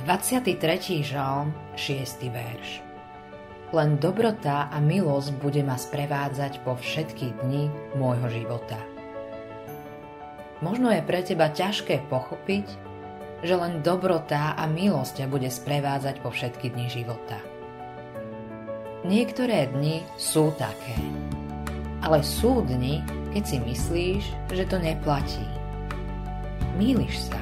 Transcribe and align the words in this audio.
23. 0.00 1.04
žalm, 1.04 1.52
6. 1.76 2.24
verš. 2.32 2.80
Len 3.68 4.00
dobrota 4.00 4.72
a 4.72 4.80
milosť 4.80 5.36
bude 5.44 5.60
ma 5.60 5.76
sprevádzať 5.76 6.64
po 6.64 6.72
všetky 6.72 7.44
dni 7.44 7.68
môjho 8.00 8.32
života. 8.32 8.80
Možno 10.64 10.88
je 10.88 11.04
pre 11.04 11.20
teba 11.20 11.52
ťažké 11.52 12.08
pochopiť, 12.08 12.64
že 13.44 13.54
len 13.60 13.84
dobrota 13.84 14.56
a 14.56 14.64
milosť 14.64 15.20
ťa 15.20 15.26
bude 15.28 15.52
sprevádzať 15.52 16.24
po 16.24 16.32
všetky 16.32 16.72
dni 16.72 16.88
života. 16.88 17.36
Niektoré 19.04 19.68
dni 19.68 20.00
sú 20.16 20.48
také, 20.56 20.96
ale 22.00 22.24
sú 22.24 22.64
dni, 22.64 23.04
keď 23.36 23.42
si 23.44 23.56
myslíš, 23.60 24.22
že 24.48 24.64
to 24.64 24.80
neplatí. 24.80 25.44
Míliš 26.80 27.28
sa. 27.28 27.40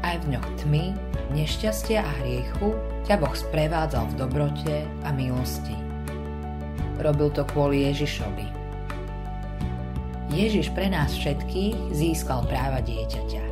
Aj 0.00 0.16
v 0.16 0.32
dňoch 0.32 0.48
tmy 0.64 0.96
nešťastia 1.36 2.00
a 2.00 2.12
hriechu 2.24 2.72
ťa 3.04 3.20
Boh 3.20 3.36
sprevádzal 3.36 4.08
v 4.08 4.14
dobrote 4.16 4.76
a 5.04 5.12
milosti. 5.12 5.76
Robil 7.00 7.28
to 7.36 7.44
kvôli 7.44 7.84
Ježišovi. 7.92 8.48
Ježiš 10.32 10.72
pre 10.72 10.88
nás 10.88 11.12
všetkých 11.12 11.92
získal 11.92 12.48
práva 12.48 12.80
dieťaťa. 12.80 13.44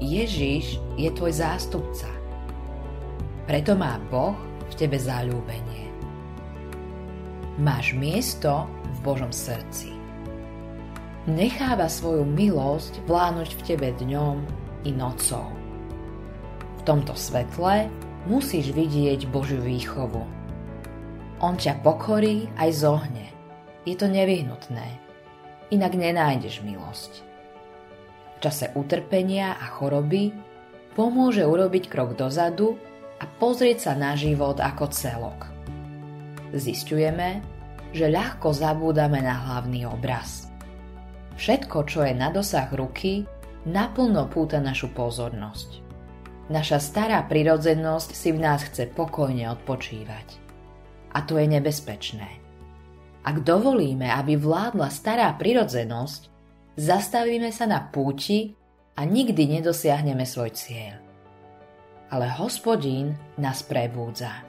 Ježiš 0.00 0.80
je 0.96 1.08
tvoj 1.12 1.32
zástupca. 1.34 2.08
Preto 3.44 3.76
má 3.76 4.00
Boh 4.08 4.38
v 4.70 4.74
tebe 4.80 4.96
zalúbenie. 4.96 5.92
Máš 7.60 7.92
miesto 7.92 8.64
v 8.96 8.98
Božom 9.04 9.28
srdci. 9.28 9.92
Necháva 11.28 11.86
svoju 11.86 12.24
milosť 12.24 13.04
vlánuť 13.04 13.60
v 13.60 13.62
tebe 13.62 13.88
dňom 13.92 14.61
i 14.84 14.90
nocou. 14.90 15.46
V 16.78 16.82
tomto 16.82 17.14
svetle 17.14 17.86
musíš 18.26 18.74
vidieť 18.74 19.30
Božiu 19.30 19.62
výchovu. 19.62 20.22
On 21.42 21.54
ťa 21.58 21.82
pokorí 21.82 22.46
aj 22.58 22.70
zohne. 22.86 23.26
Je 23.82 23.98
to 23.98 24.06
nevyhnutné. 24.06 24.98
Inak 25.74 25.98
nenájdeš 25.98 26.62
milosť. 26.62 27.12
V 28.38 28.38
čase 28.42 28.70
utrpenia 28.78 29.58
a 29.58 29.66
choroby 29.70 30.30
pomôže 30.94 31.42
urobiť 31.42 31.90
krok 31.90 32.14
dozadu 32.14 32.78
a 33.18 33.24
pozrieť 33.26 33.90
sa 33.90 33.92
na 33.94 34.14
život 34.14 34.58
ako 34.58 34.90
celok. 34.90 35.50
Zistujeme, 36.52 37.42
že 37.94 38.10
ľahko 38.10 38.52
zabúdame 38.52 39.22
na 39.24 39.32
hlavný 39.32 39.88
obraz. 39.88 40.50
Všetko, 41.38 41.88
čo 41.88 42.04
je 42.04 42.12
na 42.12 42.28
dosah 42.28 42.68
ruky, 42.70 43.24
naplno 43.68 44.26
púta 44.26 44.58
našu 44.58 44.90
pozornosť. 44.90 45.82
Naša 46.50 46.82
stará 46.82 47.22
prirodzenosť 47.24 48.10
si 48.12 48.34
v 48.34 48.42
nás 48.42 48.66
chce 48.66 48.90
pokojne 48.90 49.48
odpočívať. 49.54 50.42
A 51.14 51.22
to 51.22 51.38
je 51.38 51.46
nebezpečné. 51.46 52.28
Ak 53.22 53.46
dovolíme, 53.46 54.10
aby 54.10 54.34
vládla 54.34 54.90
stará 54.90 55.30
prirodzenosť, 55.38 56.22
zastavíme 56.74 57.54
sa 57.54 57.70
na 57.70 57.78
púti 57.86 58.58
a 58.98 59.06
nikdy 59.06 59.60
nedosiahneme 59.60 60.26
svoj 60.26 60.50
cieľ. 60.52 60.98
Ale 62.10 62.28
hospodín 62.36 63.16
nás 63.38 63.62
prebúdza. 63.62 64.42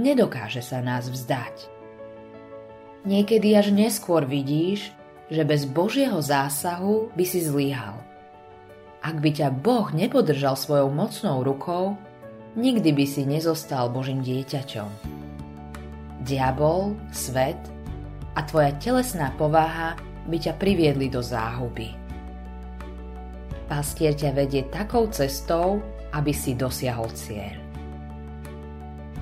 Nedokáže 0.00 0.64
sa 0.64 0.80
nás 0.80 1.06
vzdať. 1.12 1.68
Niekedy 3.04 3.54
až 3.54 3.70
neskôr 3.70 4.24
vidíš, 4.24 4.90
že 5.30 5.46
bez 5.46 5.64
Božieho 5.64 6.18
zásahu 6.18 7.14
by 7.14 7.24
si 7.24 7.40
zlíhal– 7.46 7.96
ak 9.00 9.16
by 9.16 9.30
ťa 9.32 9.48
Boh 9.64 9.88
nepodržal 9.96 10.60
svojou 10.60 10.92
mocnou 10.92 11.40
rukou, 11.40 11.96
nikdy 12.52 12.92
by 12.92 13.04
si 13.08 13.24
nezostal 13.24 13.88
Božím 13.88 14.20
dieťaťom. 14.20 14.90
Diabol, 16.20 17.00
svet 17.08 17.56
a 18.36 18.44
tvoja 18.44 18.76
telesná 18.76 19.32
povaha 19.40 19.96
by 20.28 20.36
ťa 20.36 20.52
priviedli 20.60 21.08
do 21.08 21.24
záhuby. 21.24 21.96
Pastier 23.72 24.12
ťa 24.12 24.36
vedie 24.36 24.68
takou 24.68 25.08
cestou, 25.08 25.80
aby 26.12 26.36
si 26.36 26.52
dosiahol 26.52 27.08
cieľ. 27.16 27.56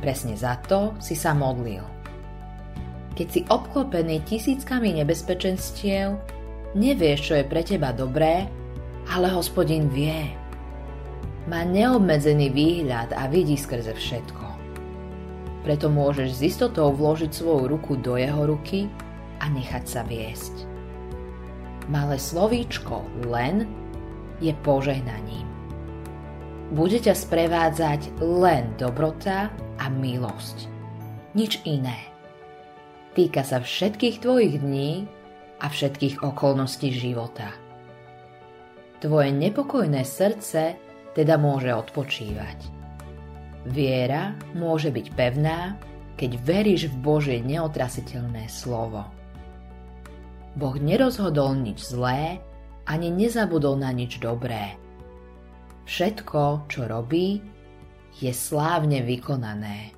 Presne 0.03 0.34
za 0.34 0.59
to 0.66 0.99
si 0.99 1.15
sa 1.15 1.38
modlil. 1.38 1.97
Keď 3.19 3.27
si 3.27 3.43
obklopený 3.51 4.23
tisíckami 4.23 4.95
nebezpečenstiev, 5.03 6.15
nevieš, 6.79 7.19
čo 7.19 7.34
je 7.43 7.45
pre 7.51 7.67
teba 7.67 7.91
dobré 7.91 8.47
ale 9.09 9.33
hospodin 9.33 9.89
vie. 9.89 10.29
Má 11.49 11.65
neobmedzený 11.65 12.53
výhľad 12.53 13.17
a 13.17 13.25
vidí 13.25 13.56
skrze 13.56 13.97
všetko. 13.97 14.45
Preto 15.65 15.89
môžeš 15.89 16.29
s 16.29 16.41
istotou 16.45 16.93
vložiť 16.93 17.33
svoju 17.33 17.65
ruku 17.73 17.97
do 17.97 18.21
jeho 18.21 18.45
ruky 18.45 18.89
a 19.41 19.49
nechať 19.49 19.85
sa 19.89 20.05
viesť. 20.05 20.69
Malé 21.89 22.21
slovíčko 22.21 23.00
len 23.33 23.65
je 24.45 24.53
požehnaním. 24.61 25.49
Bude 26.69 27.00
ťa 27.00 27.17
sprevádzať 27.17 28.21
len 28.21 28.77
dobrota 28.77 29.49
a 29.81 29.89
milosť. 29.89 30.69
Nič 31.33 31.65
iné. 31.65 32.18
Týka 33.19 33.43
sa 33.43 33.59
všetkých 33.59 34.23
tvojich 34.23 34.62
dní 34.62 35.03
a 35.59 35.67
všetkých 35.67 36.23
okolností 36.23 36.95
života. 36.95 37.51
Tvoje 39.03 39.34
nepokojné 39.34 40.06
srdce 40.06 40.79
teda 41.19 41.34
môže 41.34 41.75
odpočívať. 41.75 42.71
Viera 43.75 44.39
môže 44.55 44.95
byť 44.95 45.06
pevná, 45.19 45.75
keď 46.15 46.31
veríš 46.47 46.95
v 46.95 46.97
Božie 47.03 47.39
neotrasiteľné 47.43 48.47
slovo. 48.47 49.03
Boh 50.55 50.79
nerozhodol 50.79 51.59
nič 51.59 51.91
zlé, 51.91 52.39
ani 52.87 53.11
nezabudol 53.11 53.83
na 53.83 53.91
nič 53.91 54.23
dobré. 54.23 54.79
Všetko, 55.91 56.71
čo 56.71 56.87
robí, 56.87 57.43
je 58.23 58.31
slávne 58.31 59.03
vykonané. 59.03 59.97